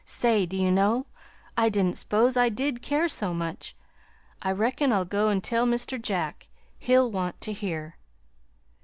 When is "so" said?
3.07-3.35